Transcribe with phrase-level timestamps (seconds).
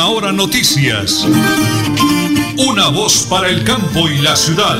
[0.00, 1.26] Última Hora Noticias.
[2.56, 4.76] Una voz para el campo y la ciudad.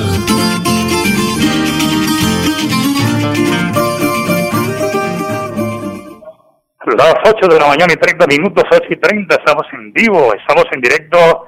[6.86, 10.64] Las 8 de la mañana y 30 minutos, 8 y 30, estamos en vivo, estamos
[10.72, 11.46] en directo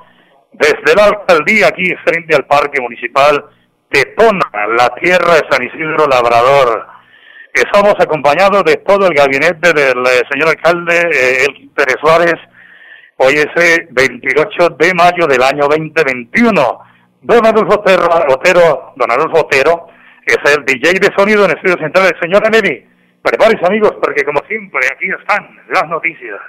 [0.53, 3.43] desde la alcaldía aquí frente al Parque Municipal
[3.91, 6.87] de Tona, la tierra de San Isidro Labrador.
[7.55, 12.52] Estamos acompañados de todo el gabinete del eh, señor alcalde eh, El Pérez Suárez.
[13.17, 16.79] Hoy es el 28 de mayo del año 2021.
[17.23, 19.87] Don Adolfo Otero, don Adolfo Otero
[20.27, 22.87] es el DJ de sonido en el estudio central del señor Aneli.
[23.23, 26.41] Prepárense amigos porque como siempre aquí están las noticias.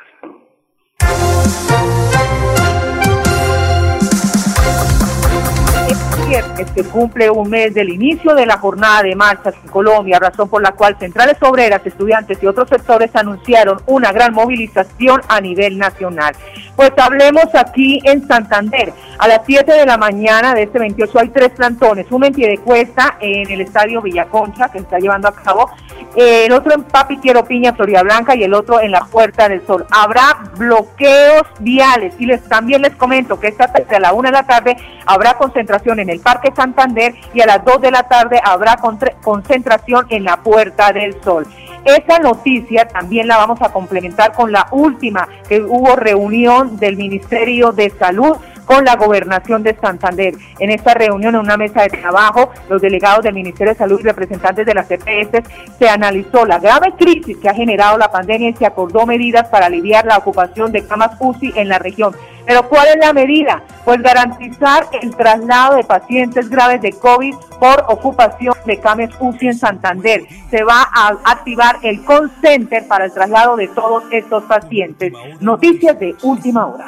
[6.56, 10.62] Se cumple un mes del inicio de la jornada de marchas en Colombia, razón por
[10.62, 16.36] la cual centrales obreras, estudiantes y otros sectores anunciaron una gran movilización a nivel nacional.
[16.76, 18.94] Pues hablemos aquí en Santander.
[19.20, 23.18] A las 7 de la mañana de este 28 hay tres plantones, uno en Piedecuesta,
[23.20, 25.70] en el estadio Villaconcha, que se está llevando a cabo,
[26.16, 29.66] el otro en Papi Quiero Piña, Florida Blanca, y el otro en la Puerta del
[29.66, 29.86] Sol.
[29.92, 34.32] Habrá bloqueos viales y les también les comento que esta tarde a la 1 de
[34.32, 38.40] la tarde habrá concentración en el Parque Santander y a las 2 de la tarde
[38.44, 38.78] habrá
[39.22, 41.48] concentración en la Puerta del Sol.
[41.86, 47.72] Esa noticia también la vamos a complementar con la última, que hubo reunión del Ministerio
[47.74, 50.36] de Salud con la gobernación de Santander.
[50.60, 54.04] En esta reunión, en una mesa de trabajo, los delegados del Ministerio de Salud y
[54.04, 55.44] representantes de las EPS
[55.78, 59.66] se analizó la grave crisis que ha generado la pandemia y se acordó medidas para
[59.66, 62.16] aliviar la ocupación de camas UCI en la región.
[62.46, 63.64] Pero ¿cuál es la medida?
[63.86, 69.54] Pues garantizar el traslado de pacientes graves de COVID por ocupación de camas UCI en
[69.54, 70.22] Santander.
[70.50, 75.14] Se va a activar el call center para el traslado de todos estos pacientes.
[75.40, 76.86] Noticias de última hora.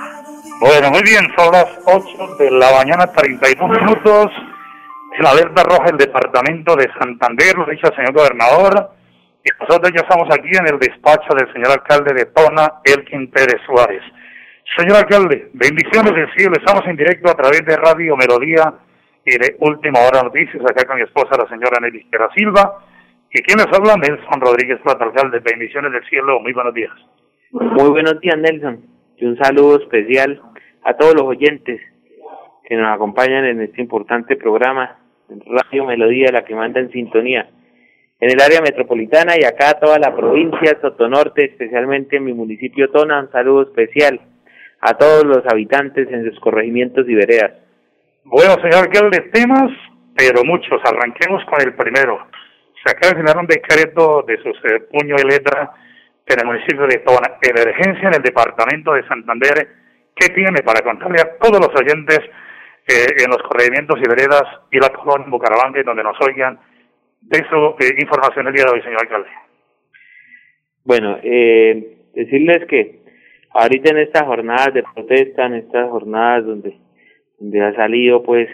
[0.59, 4.31] Bueno, muy bien, son las 8 de la mañana, 32 minutos.
[5.17, 8.91] En alerta roja el departamento de Santander, lo dicho el señor gobernador.
[9.43, 13.61] Y nosotros ya estamos aquí en el despacho del señor alcalde de Tona, Elkin Pérez
[13.65, 14.01] Suárez.
[14.77, 16.53] Señor alcalde, bendiciones del cielo.
[16.57, 18.73] Estamos en directo a través de Radio Melodía
[19.23, 22.83] y de Última Hora Noticias, acá con mi esposa, la señora Nelly Quera Silva.
[23.31, 23.95] ¿Y quién les habla?
[23.95, 25.39] Nelson Rodríguez Plata, alcalde.
[25.39, 26.39] Bendiciones del cielo.
[26.39, 26.91] Muy buenos días.
[27.51, 30.41] Muy buenos días, Nelson y un saludo especial
[30.83, 31.79] a todos los oyentes
[32.67, 34.99] que nos acompañan en este importante programa,
[35.29, 37.49] Radio Melodía, la que manda en sintonía,
[38.19, 43.21] en el área metropolitana y acá toda la provincia, Sotonorte, especialmente en mi municipio Tona,
[43.21, 44.19] un saludo especial
[44.81, 47.53] a todos los habitantes en sus corregimientos y veredas.
[48.23, 49.71] Bueno, señor de temas,
[50.15, 50.81] pero muchos.
[50.83, 52.27] Arranquemos con el primero.
[52.83, 54.51] Se acaba de generar un decreto de su
[54.91, 55.73] puño y letra
[56.27, 59.67] en el municipio de Tona, emergencia en el departamento de Santander,
[60.15, 62.19] ¿qué tiene para contarle a todos los oyentes
[62.87, 66.59] eh, en los corregimientos y veredas y la colonia en Bucaramanga, donde nos oigan,
[67.21, 69.29] de su eh, información el día de hoy, señor alcalde?
[70.83, 73.04] Bueno, eh, decirles que
[73.55, 76.77] ahorita en estas jornadas de protesta, en estas jornadas donde,
[77.39, 78.47] donde ha salido pues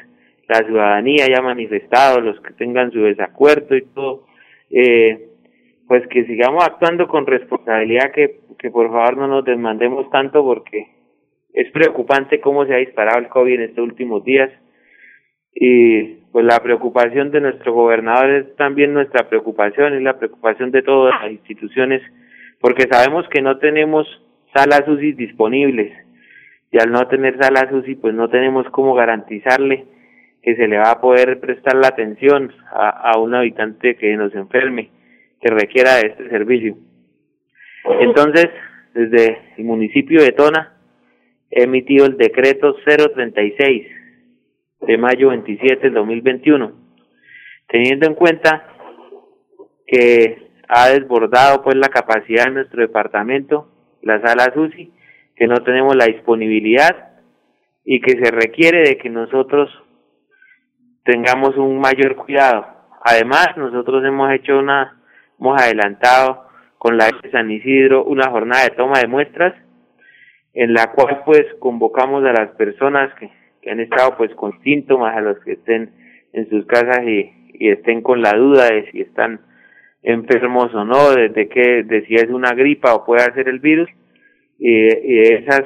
[0.47, 4.25] la ciudadanía ya manifestado, los que tengan su desacuerdo y todo,
[4.69, 5.29] eh,
[5.87, 10.87] pues que sigamos actuando con responsabilidad, que, que por favor no nos desmandemos tanto porque
[11.53, 14.49] es preocupante cómo se ha disparado el COVID en estos últimos días.
[15.53, 20.81] Y pues la preocupación de nuestro gobernador es también nuestra preocupación, es la preocupación de
[20.81, 22.01] todas las instituciones
[22.61, 24.07] porque sabemos que no tenemos
[24.53, 25.91] salas UCI disponibles
[26.71, 29.85] y al no tener salas UCI pues no tenemos cómo garantizarle
[30.41, 34.33] que se le va a poder prestar la atención a, a un habitante que nos
[34.33, 34.89] enferme
[35.41, 36.77] que requiera de este servicio.
[37.99, 38.47] Entonces,
[38.93, 40.77] desde el municipio de Tona,
[41.49, 43.87] he emitido el decreto 036
[44.81, 46.71] de mayo 27 del 2021,
[47.67, 48.67] teniendo en cuenta
[49.85, 53.67] que ha desbordado pues la capacidad de nuestro departamento,
[54.01, 54.91] la sala SUSI,
[55.35, 57.11] que no tenemos la disponibilidad
[57.83, 59.69] y que se requiere de que nosotros
[61.03, 62.65] tengamos un mayor cuidado.
[63.03, 65.01] Además, nosotros hemos hecho una
[65.39, 69.55] hemos adelantado con la de San Isidro una jornada de toma de muestras
[70.53, 73.29] en la cual pues convocamos a las personas que,
[73.69, 75.93] han estado pues con síntomas, a los que estén
[76.33, 79.41] en sus casas y, y estén con la duda de si están
[80.03, 83.89] enfermos o no, de, que, de si es una gripa o puede ser el virus,
[84.57, 85.63] y, y esas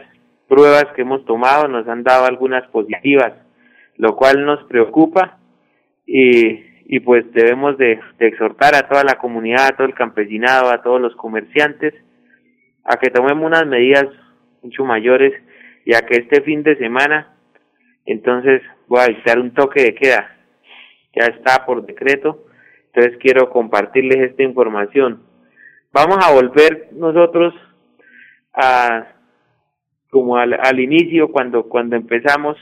[0.48, 3.34] pruebas que hemos tomado nos han dado algunas positivas,
[3.98, 5.40] lo cual nos preocupa.
[6.06, 10.84] Y y pues debemos de, exhortar a toda la comunidad, a todo el campesinado, a
[10.84, 11.94] todos los comerciantes,
[12.84, 14.06] a que tomemos unas medidas
[14.62, 15.34] mucho mayores
[15.84, 17.36] y a que este fin de semana,
[18.06, 20.38] entonces voy a dictar un toque de queda.
[21.16, 22.46] Ya está por decreto,
[22.96, 25.22] entonces quiero compartirles esta información.
[25.92, 27.54] Vamos a volver nosotros
[28.54, 29.12] a
[30.10, 32.56] como al, inicio cuando cuando empezamos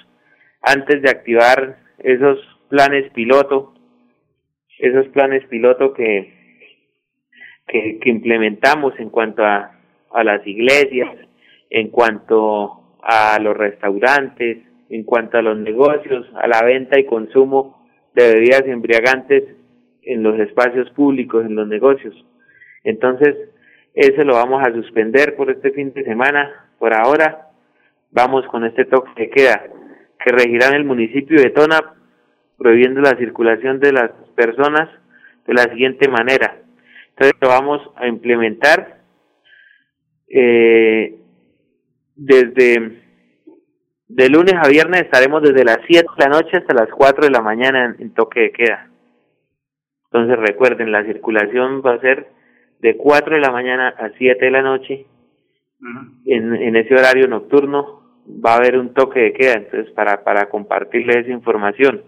[0.59, 3.75] antes de activar esos planes piloto,
[4.79, 6.33] esos planes piloto que
[7.67, 9.79] que, que implementamos en cuanto a,
[10.11, 11.15] a las iglesias,
[11.69, 14.57] en cuanto a los restaurantes,
[14.89, 19.43] en cuanto a los negocios, a la venta y consumo de bebidas embriagantes
[20.05, 22.15] en los espacios públicos, en los negocios.
[22.83, 23.35] Entonces,
[23.93, 26.69] ese lo vamos a suspender por este fin de semana.
[26.79, 27.49] Por ahora,
[28.11, 29.63] vamos con este toque que queda,
[30.23, 31.79] que regirá en el municipio de Tona,
[32.57, 34.89] prohibiendo la circulación de las personas
[35.45, 36.57] de la siguiente manera.
[37.09, 39.01] Entonces, lo vamos a implementar
[40.27, 41.15] eh,
[42.15, 43.03] desde
[44.15, 47.31] de lunes a viernes estaremos desde las 7 de la noche hasta las 4 de
[47.31, 48.89] la mañana en, toque de queda.
[50.13, 52.27] Entonces recuerden, la circulación va a ser
[52.79, 55.07] de 4 de la mañana a 7 de la noche.
[56.25, 60.49] en, en ese horario nocturno va a haber un toque de queda, entonces para, para
[60.49, 62.03] compartirles esa información.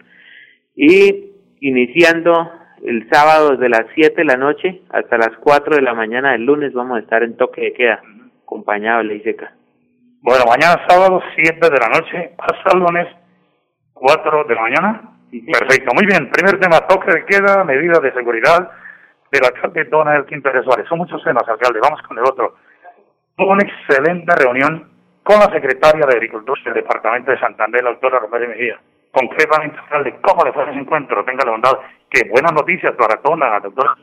[0.75, 1.31] Y
[1.61, 2.51] iniciando
[2.83, 6.45] el sábado desde las 7 de la noche hasta las 4 de la mañana del
[6.45, 8.01] lunes vamos a estar en toque de queda,
[8.43, 9.55] acompañado de ley seca.
[10.21, 13.07] Bueno, mañana sábado, 7 de la noche, hasta el lunes,
[13.93, 15.14] 4 de la mañana.
[15.41, 16.29] Perfecto, muy bien.
[16.29, 18.71] Primer tema, toque de queda, medidas de seguridad
[19.31, 20.87] del alcalde Donald Quintero Suárez.
[20.87, 21.79] Son muchos temas, alcalde.
[21.81, 22.55] Vamos con el otro.
[23.35, 24.91] Tuvo una excelente reunión
[25.23, 28.79] con la secretaria de Agricultura del Departamento de Santander, la doctora Rosario Mejía.
[29.11, 31.25] Concretamente, alcalde, ¿cómo le fue ese encuentro?
[31.25, 31.79] Tenga la bondad.
[32.09, 33.95] Qué buenas noticias para Tona, doctora.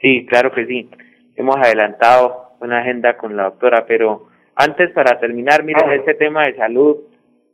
[0.00, 0.90] Sí, claro que sí.
[1.36, 6.56] Hemos adelantado una agenda con la doctora, pero antes, para terminar, miren, este tema de
[6.56, 6.96] salud,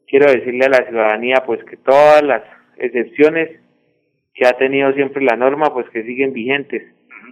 [0.08, 2.42] quiero decirle a la ciudadanía, pues que todas las
[2.78, 3.60] excepciones
[4.34, 6.82] que ha tenido siempre la norma, pues que siguen vigentes,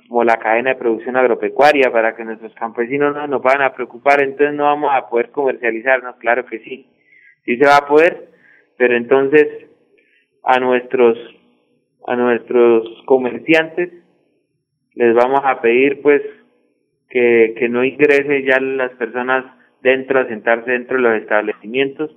[0.09, 4.23] como la cadena de producción agropecuaria, para que nuestros campesinos no nos van a preocupar,
[4.23, 6.87] entonces no vamos a poder comercializarnos, claro que sí,
[7.45, 8.29] sí se va a poder,
[8.77, 9.47] pero entonces
[10.43, 11.17] a nuestros
[12.07, 13.91] a nuestros comerciantes
[14.95, 16.23] les vamos a pedir pues
[17.09, 19.45] que, que no ingrese ya las personas
[19.83, 22.11] dentro, a sentarse dentro de los establecimientos,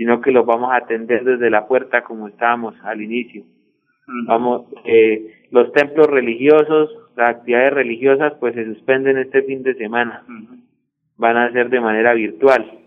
[0.00, 3.44] sino que los vamos a atender desde la puerta como estábamos al inicio.
[4.26, 6.88] Vamos, eh, los templos religiosos,
[7.18, 10.24] las actividades religiosas, pues se suspenden este fin de semana.
[11.18, 12.78] Van a ser de manera virtual.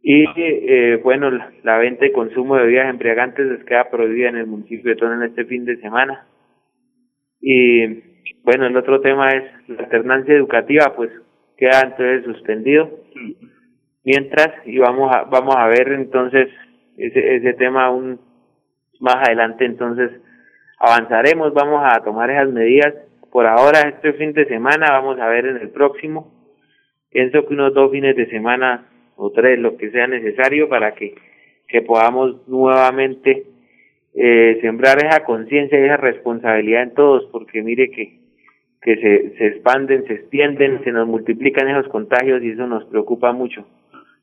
[0.00, 1.32] Y eh, bueno,
[1.64, 5.16] la, venta y consumo de bebidas embriagantes les queda prohibida en el municipio de Tona
[5.16, 6.28] en este fin de semana.
[7.40, 7.86] Y
[8.44, 11.10] bueno, el otro tema es la alternancia educativa, pues
[11.56, 12.88] queda entonces suspendido
[14.08, 16.48] mientras y vamos a vamos a ver entonces
[16.96, 18.18] ese ese tema aún
[19.00, 20.10] más adelante entonces
[20.78, 22.94] avanzaremos vamos a tomar esas medidas
[23.30, 26.32] por ahora este fin de semana vamos a ver en el próximo
[27.10, 31.14] pienso que unos dos fines de semana o tres lo que sea necesario para que
[31.68, 33.44] que podamos nuevamente
[34.14, 38.16] eh, sembrar esa conciencia y esa responsabilidad en todos porque mire que
[38.80, 43.32] que se, se expanden, se extienden, se nos multiplican esos contagios y eso nos preocupa
[43.32, 43.66] mucho.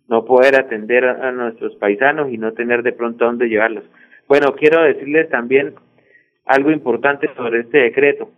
[0.07, 3.83] No poder atender a, nuestros paisanos y no tener de pronto dónde llevarlos.
[4.27, 5.75] Bueno, quiero decirles también
[6.45, 8.29] algo importante sobre este decreto,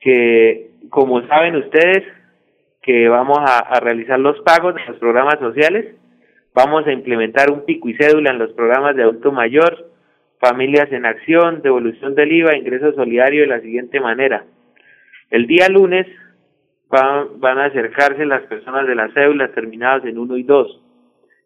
[0.00, 2.04] que como saben ustedes
[2.82, 5.94] que vamos a, a realizar los pagos de los programas sociales,
[6.54, 9.90] vamos a implementar un pico y cédula en los programas de adulto mayor,
[10.38, 14.44] familias en acción, devolución del IVA, ingreso solidario de la siguiente manera
[15.30, 16.06] el día lunes
[16.90, 20.84] van, van a acercarse las personas de las cédulas terminadas en 1 y 2.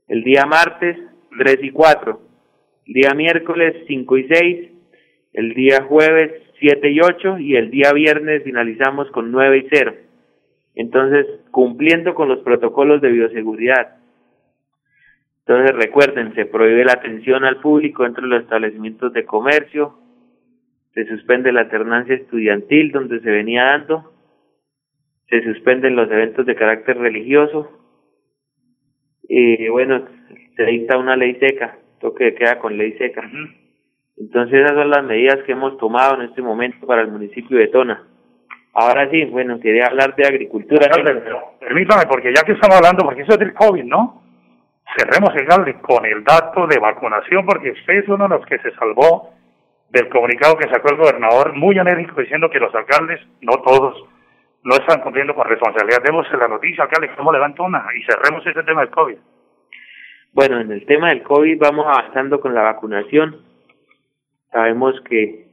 [0.09, 0.99] El día martes
[1.39, 2.21] 3 y 4.
[2.87, 4.71] El día miércoles 5 y 6.
[5.33, 9.95] El día jueves 7 y 8 y el día viernes finalizamos con 9 y 0.
[10.75, 13.97] Entonces, cumpliendo con los protocolos de bioseguridad.
[15.47, 19.99] Entonces, recuerden, se prohíbe la atención al público entre los establecimientos de comercio,
[20.95, 24.12] se suspende la alternancia estudiantil donde se venía dando,
[25.33, 27.71] se suspenden los eventos de carácter religioso,
[29.23, 30.05] y bueno,
[30.55, 33.23] se dicta una ley seca, toque de queda con ley seca.
[34.19, 37.69] Entonces esas son las medidas que hemos tomado en este momento para el municipio de
[37.69, 38.05] Tona.
[38.75, 40.91] Ahora sí, bueno, quería hablar de agricultura.
[41.59, 44.23] permítame, porque ya que estamos hablando, porque eso es del COVID, ¿no?
[44.99, 48.71] Cerremos el con el dato de vacunación, porque usted es uno de los que se
[48.73, 49.33] salvó
[49.89, 54.13] del comunicado que sacó el gobernador, muy enérgico, diciendo que los alcaldes, no todos,
[54.65, 56.03] no están cumpliendo con responsabilidad.
[56.05, 59.17] Demos la noticia, alcalde, cómo levanta una y cerremos ese tema del COVID.
[60.33, 63.45] Bueno, en el tema del COVID vamos avanzando con la vacunación.
[64.51, 65.47] Sabemos que,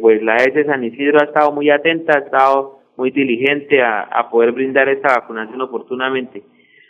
[0.00, 4.52] pues la ES San Isidro ha estado muy atenta, ha estado muy diligente a poder
[4.52, 6.42] brindar esta vacunación oportunamente.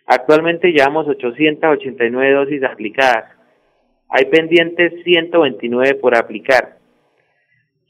[0.06, 3.24] Actualmente llevamos 889 dosis aplicadas.
[4.08, 6.81] Hay pendientes 129 por aplicar.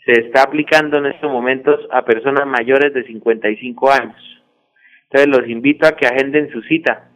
[0.04, 4.20] Se está aplicando en estos momentos a personas mayores de 55 años.
[5.04, 7.08] Entonces los invito a que agenden su cita.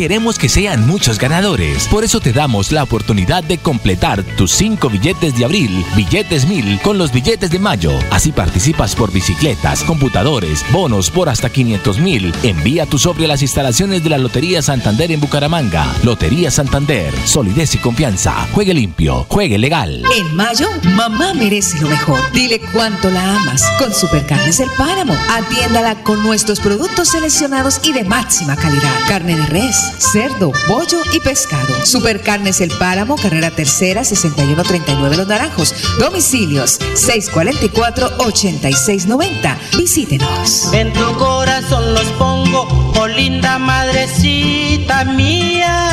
[0.00, 1.86] Queremos que sean muchos ganadores.
[1.88, 6.80] Por eso te damos la oportunidad de completar tus cinco billetes de abril, billetes mil,
[6.80, 7.92] con los billetes de mayo.
[8.10, 12.34] Así participas por bicicletas, computadores, bonos por hasta 500 mil.
[12.42, 15.94] Envía tu sobre a las instalaciones de la Lotería Santander en Bucaramanga.
[16.02, 17.12] Lotería Santander.
[17.26, 18.48] Solidez y confianza.
[18.54, 19.26] Juegue limpio.
[19.28, 20.02] Juegue legal.
[20.16, 22.20] En mayo, mamá merece lo mejor.
[22.32, 23.62] Dile cuánto la amas.
[23.78, 25.14] Con Supercarnes El Páramo.
[25.30, 28.94] Atiéndala con nuestros productos seleccionados y de máxima calidad.
[29.06, 31.74] Carne de res cerdo, pollo y pescado.
[31.84, 35.74] Supercarnes El Páramo, carrera tercera, 6139 Los Naranjos.
[35.98, 39.58] Domicilios 644-8690.
[39.76, 40.72] Visítenos.
[40.72, 42.68] En tu corazón los pongo,
[42.98, 45.88] oh linda madrecita mía.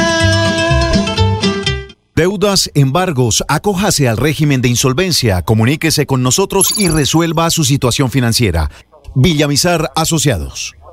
[2.16, 8.72] Deudas, embargos, acójase al régimen de insolvencia, comuníquese con nosotros y resuelva su situación financiera.
[9.14, 10.77] Villamizar Asociados.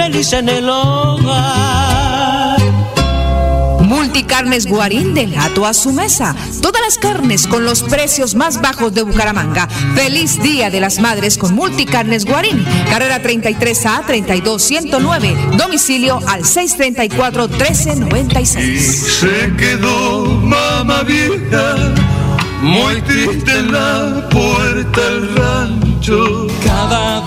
[0.00, 2.58] feliz en el hogar.
[3.82, 6.34] Multicarnes Guarín del gato a su mesa.
[6.62, 9.68] Todas las carnes con los precios más bajos de Bucaramanga.
[9.94, 12.64] Feliz Día de las Madres con Multicarnes Guarín.
[12.88, 15.56] Carrera 33A 32109.
[15.58, 18.66] Domicilio al 634 1396.
[18.66, 21.74] Y se quedó mamá vieja
[22.62, 26.46] muy triste en la puerta del rancho.
[26.64, 27.26] Cada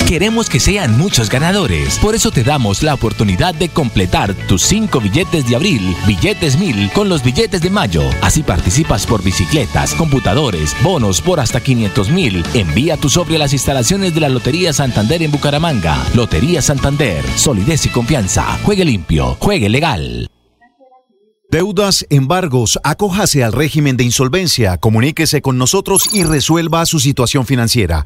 [0.11, 1.97] Queremos que sean muchos ganadores.
[1.99, 6.91] Por eso te damos la oportunidad de completar tus cinco billetes de abril, billetes mil,
[6.91, 8.03] con los billetes de mayo.
[8.21, 12.43] Así participas por bicicletas, computadores, bonos por hasta 500 mil.
[12.53, 16.05] Envía tu sobre a las instalaciones de la Lotería Santander en Bucaramanga.
[16.13, 17.23] Lotería Santander.
[17.37, 18.59] Solidez y confianza.
[18.65, 19.37] Juegue limpio.
[19.39, 20.27] Juegue legal.
[21.49, 28.05] Deudas, embargos, acójase al régimen de insolvencia, comuníquese con nosotros y resuelva su situación financiera.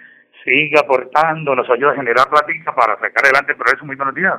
[0.45, 3.85] siga aportando, nos ayude a generar plática para sacar adelante el progreso?
[3.85, 4.37] Muy buenos días.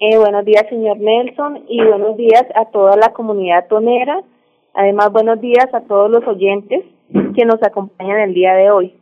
[0.00, 4.20] Eh, buenos días, señor Nelson, y buenos días a toda la comunidad tonera.
[4.74, 6.82] Además, buenos días a todos los oyentes
[7.36, 8.98] que nos acompañan el día de hoy.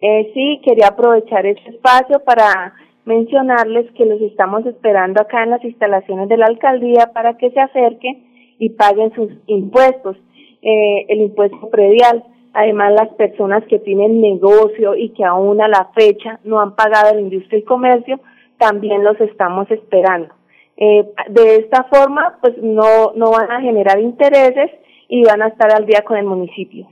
[0.00, 2.72] Eh, sí, quería aprovechar este espacio para
[3.06, 7.60] mencionarles que los estamos esperando acá en las instalaciones de la alcaldía para que se
[7.60, 8.26] acerquen
[8.58, 10.16] y paguen sus impuestos,
[10.60, 12.24] eh, el impuesto predial.
[12.52, 17.14] Además, las personas que tienen negocio y que aún a la fecha no han pagado
[17.14, 18.18] la industria y comercio,
[18.58, 20.34] también los estamos esperando.
[20.76, 24.70] Eh, de esta forma, pues no, no van a generar intereses
[25.08, 26.88] y van a estar al día con el municipio.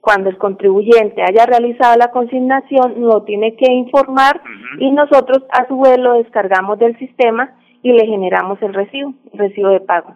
[0.00, 4.40] Cuando el contribuyente haya realizado la consignación, lo tiene que informar
[4.78, 9.38] y nosotros a su vez lo descargamos del sistema y le generamos el recibo, el
[9.38, 10.14] recibo de pago.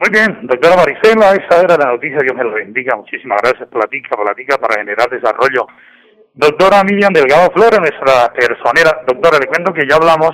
[0.00, 4.16] Muy bien, doctora Marisela, esa era la noticia, Dios me lo bendiga, muchísimas gracias, platica,
[4.16, 5.66] platica para generar desarrollo.
[6.32, 10.32] Doctora Miriam Delgado Flores, nuestra personera, doctora, le cuento que ya hablamos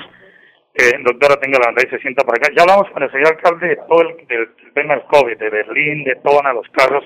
[0.74, 2.52] eh, doctora, tenga la y se sienta para acá.
[2.54, 6.04] Ya hablamos con el señor alcalde de todo el, del, tema del COVID, de Berlín,
[6.04, 7.04] de Tona, los carros,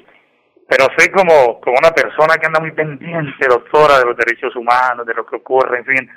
[0.68, 5.07] pero sé como, como una persona que anda muy pendiente, doctora, de los derechos humanos,
[5.07, 6.11] de lo que ocurre, en fin.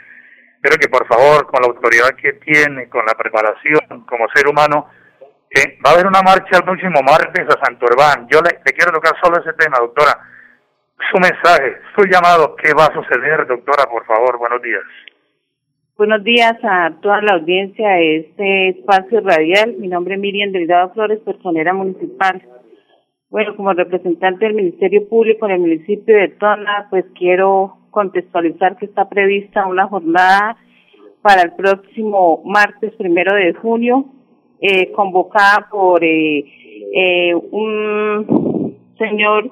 [0.55, 4.89] Espero que por favor, con la autoridad que tiene, con la preparación como ser humano,
[5.53, 8.25] Eh, va a haber una marcha el próximo martes a Santo Urbán.
[8.31, 10.17] Yo le, quiero tocar solo ese tema, doctora.
[11.11, 13.83] Su mensaje, su llamado, ¿qué va a suceder, doctora?
[13.91, 14.83] Por favor, buenos días.
[15.97, 19.75] Buenos días a toda la audiencia de este espacio radial.
[19.77, 22.41] Mi nombre es Miriam Delgado Flores, personera municipal.
[23.30, 28.86] Bueno, como representante del Ministerio Público en el municipio de Tona, pues quiero contextualizar que
[28.86, 30.58] está prevista una jornada
[31.21, 34.06] para el próximo martes primero de junio,
[34.60, 36.45] eh, convocada por eh,
[36.93, 39.51] eh, un señor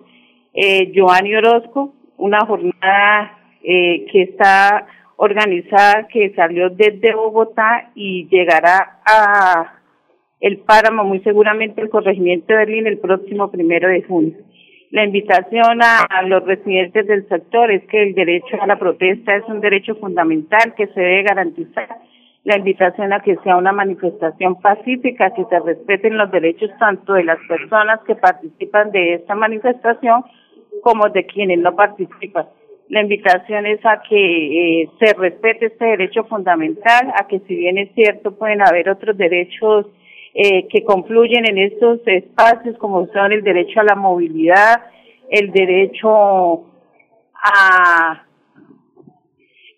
[0.53, 4.87] eh, Giovanni Orozco, una jornada eh, que está
[5.21, 9.73] organizada, que salió desde Bogotá y llegará a
[10.39, 14.37] el páramo, muy seguramente el corregimiento de Berlín el próximo primero de junio.
[14.91, 19.43] La invitación a, los residentes del sector es que el derecho a la protesta es
[19.49, 21.97] un derecho fundamental que se debe garantizar.
[22.45, 27.25] La invitación a que sea una manifestación pacífica, que se respeten los derechos tanto de
[27.25, 30.23] las personas que participan de esta manifestación
[30.81, 32.45] como de quienes no participan.
[32.89, 37.77] La invitación es a que eh, se respete este derecho fundamental, a que si bien
[37.77, 39.85] es cierto pueden haber otros derechos
[40.33, 44.85] eh, que confluyen en estos espacios como son el derecho a la movilidad,
[45.29, 46.65] el derecho
[47.35, 48.25] a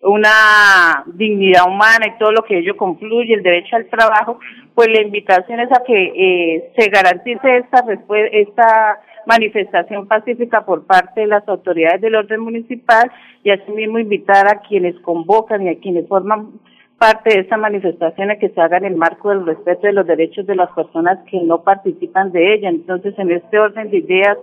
[0.02, 4.40] una dignidad humana y todo lo que ello confluye, el derecho al trabajo,
[4.74, 7.84] pues la invitación es a que eh, se garantice esta,
[8.32, 13.10] esta manifestación pacífica por parte de las autoridades del orden municipal
[13.44, 16.52] y asimismo invitar a quienes convocan y a quienes forman
[16.98, 20.06] parte de esta manifestación a que se haga en el marco del respeto de los
[20.06, 22.68] derechos de las personas que no participan de ella.
[22.68, 24.38] Entonces, en este orden de ideas,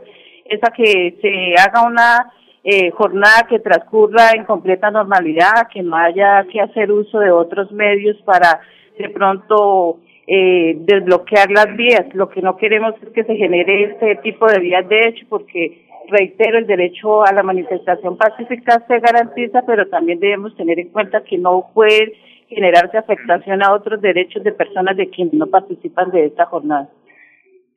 [0.46, 5.96] es a que se haga una eh, jornada que transcurra en completa normalidad, que no
[5.96, 8.60] haya que hacer uso de otros medios para
[8.98, 10.00] de pronto
[10.32, 12.06] eh, desbloquear las vías.
[12.14, 15.88] Lo que no queremos es que se genere este tipo de vías de hecho, porque
[16.08, 21.24] reitero, el derecho a la manifestación pacífica se garantiza, pero también debemos tener en cuenta
[21.24, 22.14] que no puede
[22.48, 26.90] generarse afectación a otros derechos de personas de quienes no participan de esta jornada.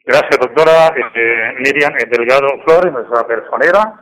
[0.04, 3.94] Gracias, doctora eh, Miriam Delgado Flores, nuestra personera.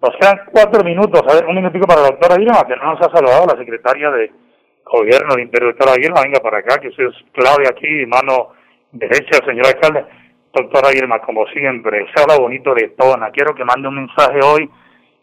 [0.00, 3.00] Nos quedan cuatro minutos, a ver, un minutico para la doctora Irma, que no nos
[3.00, 4.30] ha saludado la secretaria de
[4.86, 8.52] Gobierno de Interior, doctora Irma, venga para acá, que usted es clave aquí, mano
[8.92, 10.04] derecha, señor alcalde.
[10.54, 13.30] Doctora Irma, como siempre, se habla bonito de Tona.
[13.30, 14.70] Quiero que mande un mensaje hoy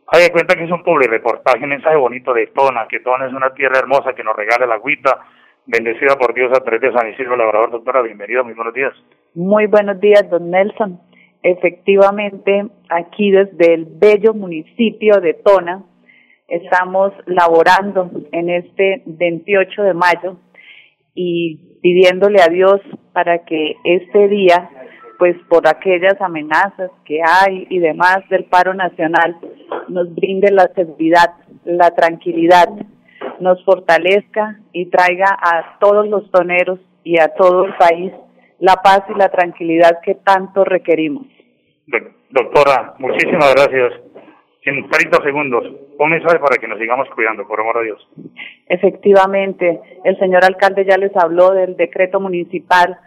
[0.07, 3.25] hay de cuenta que es un public reportaje, un mensaje bonito de Tona, que Tona
[3.25, 5.19] es una tierra hermosa que nos regala la agüita,
[5.65, 7.71] bendecida por Dios a través de San Isidro Labrador.
[7.71, 8.93] Doctora, bienvenida, muy buenos días.
[9.33, 10.99] Muy buenos días, don Nelson.
[11.41, 15.83] Efectivamente, aquí desde el bello municipio de Tona,
[16.47, 20.37] estamos laborando en este 28 de mayo
[21.15, 22.81] y pidiéndole a Dios
[23.13, 24.69] para que este día
[25.19, 29.37] pues por aquellas amenazas que hay y demás del paro nacional,
[29.87, 32.67] nos brinde la seguridad, la tranquilidad,
[33.39, 38.11] nos fortalezca y traiga a todos los toneros y a todo el país
[38.59, 41.27] la paz y la tranquilidad que tanto requerimos.
[42.29, 43.93] Doctora, muchísimas gracias.
[44.65, 45.65] En 30 segundos,
[45.99, 48.09] un mensaje para que nos sigamos cuidando, por amor de Dios.
[48.67, 52.97] Efectivamente, el señor alcalde ya les habló del decreto municipal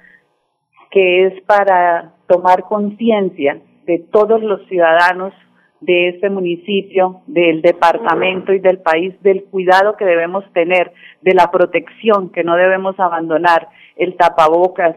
[0.91, 5.33] que es para tomar conciencia de todos los ciudadanos
[5.81, 10.93] de este municipio, del departamento y del país, del cuidado que debemos tener,
[11.23, 14.97] de la protección que no debemos abandonar, el tapabocas,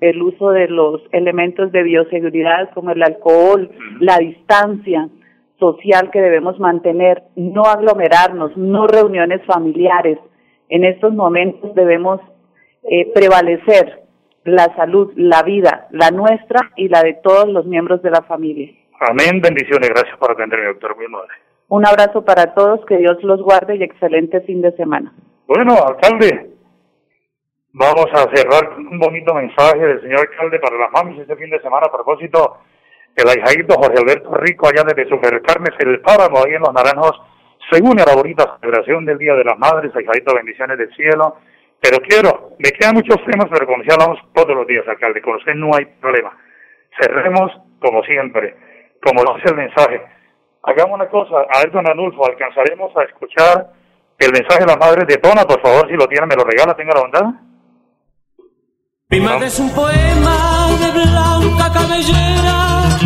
[0.00, 5.08] el uso de los elementos de bioseguridad como el alcohol, la distancia
[5.60, 10.18] social que debemos mantener, no aglomerarnos, no reuniones familiares.
[10.68, 12.20] En estos momentos debemos
[12.82, 14.02] eh, prevalecer
[14.44, 18.72] la salud, la vida, la nuestra y la de todos los miembros de la familia.
[19.00, 20.96] Amén, bendiciones, gracias por atenderme, doctor.
[21.68, 25.12] Un abrazo para todos, que Dios los guarde y excelente fin de semana.
[25.46, 26.50] Bueno, alcalde,
[27.72, 31.60] vamos a cerrar un bonito mensaje del señor alcalde para las mamis este fin de
[31.60, 32.58] semana a propósito
[33.16, 37.20] el ahijadito Jorge Alberto Rico allá desde Supercarnes, el Páramo, ahí en Los Naranjos,
[37.70, 41.36] se une a la bonita celebración del Día de las Madres, ahijadito, bendiciones del cielo,
[41.80, 45.36] pero quiero, me quedan muchos temas, pero como si hablamos todos los días, alcalde, con
[45.36, 46.36] usted no hay problema.
[47.00, 48.56] Cerremos como siempre,
[49.02, 50.02] como lo dice el mensaje.
[50.62, 53.72] Hagamos una cosa, a ver, don Anulfo, ¿alcanzaremos a escuchar
[54.18, 55.44] el mensaje de la madre de Tona?
[55.44, 57.24] Por favor, si lo tiene, me lo regala, tenga la bondad.
[59.08, 61.79] Mi madre es un poema de blanca.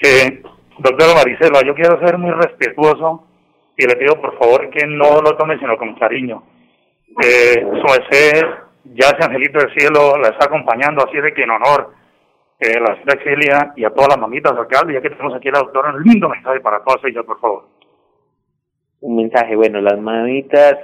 [0.00, 0.42] que,
[0.78, 3.26] doctora Maricela, yo quiero ser muy respetuoso
[3.76, 6.42] y le pido por favor que no lo tome sino con cariño.
[7.24, 8.42] Eh, su merced,
[8.84, 11.92] ya ese angelito del cielo la está acompañando, así de que en honor
[12.60, 15.52] eh, la señora Celia y a todas las mamitas, alcalde, ya que tenemos aquí a
[15.52, 17.68] la doctora, un lindo mensaje para todas ellas, por favor.
[19.00, 20.74] Un mensaje, bueno, las mamitas,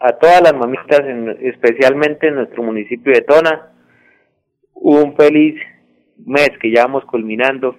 [0.00, 3.72] a todas las mamitas, en- especialmente en nuestro municipio de Tona,
[4.74, 5.54] un feliz
[6.24, 7.76] mes que ya vamos culminando.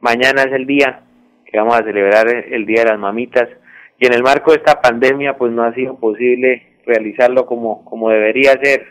[0.00, 1.02] Mañana es el día
[1.44, 3.48] que vamos a celebrar el el Día de las Mamitas
[3.98, 8.10] y en el marco de esta pandemia pues no ha sido posible realizarlo como, como
[8.10, 8.86] debería ser,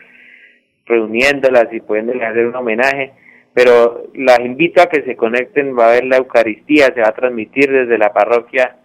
[0.84, 3.12] reuniéndolas y pudiéndoles hacer un homenaje,
[3.54, 7.14] pero las invito a que se conecten, va a haber la Eucaristía, se va a
[7.14, 8.76] transmitir desde la parroquia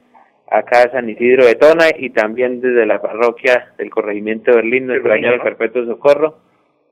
[0.49, 4.87] acá de San Isidro de Tona y también desde la parroquia del corregimiento de Berlín,
[4.87, 6.39] nuestro año del Perpetuo Socorro,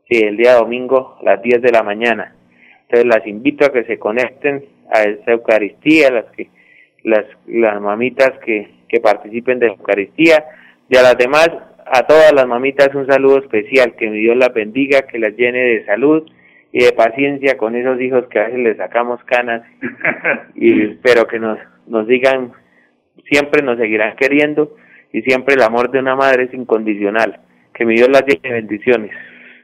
[0.09, 2.35] sí, el día domingo a las 10 de la mañana.
[2.89, 6.49] Entonces las invito a que se conecten a esa Eucaristía, las que
[7.03, 10.43] las, las mamitas que, que participen de la Eucaristía
[10.89, 11.49] y a las demás,
[11.85, 15.59] a todas las mamitas un saludo especial, que mi Dios las bendiga, que las llene
[15.59, 16.27] de salud
[16.71, 19.61] y de paciencia con esos hijos que a veces les sacamos canas
[20.55, 22.53] y espero que nos, nos digan,
[23.31, 24.75] siempre nos seguirán queriendo
[25.13, 27.39] y siempre el amor de una madre es incondicional.
[27.73, 29.11] Que mi Dios las llene de bendiciones.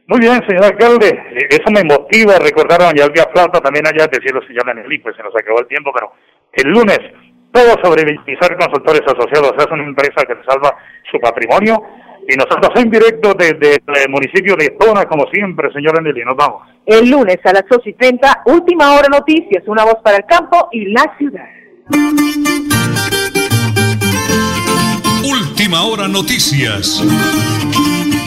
[0.08, 3.88] Muy bien, señor alcalde, eh, eso me motiva a recordar a doña Elvia Plata, también
[3.88, 6.12] allá del cielo se llama Nelly, pues se nos acabó el tiempo, pero
[6.54, 7.00] el lunes,
[7.52, 10.78] todo sobre Villamizar Consultores Asociados, es una empresa que salva
[11.10, 11.82] su patrimonio,
[12.30, 16.68] y nosotros en directo desde el municipio de Tona, como siempre, señor Nelly, nos vamos.
[16.86, 20.70] El lunes a las 8 y 30, última hora noticias, una voz para el campo
[20.72, 21.50] y la ciudad.
[25.24, 27.02] Última hora noticias.